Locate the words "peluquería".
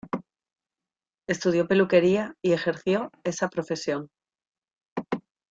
1.67-2.33